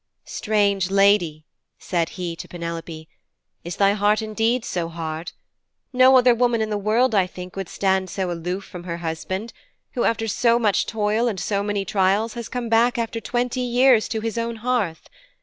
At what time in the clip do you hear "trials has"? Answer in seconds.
11.85-12.49